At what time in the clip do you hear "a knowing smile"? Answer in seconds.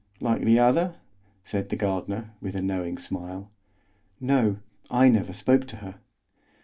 2.55-3.51